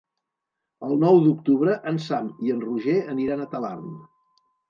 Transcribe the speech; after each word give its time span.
El 0.87 0.93
nou 1.03 1.19
d'octubre 1.25 1.75
en 1.91 2.01
Sam 2.07 2.31
i 2.47 2.55
en 2.55 2.63
Roger 2.65 2.97
aniran 3.17 3.43
a 3.45 3.49
Talarn. 3.55 3.93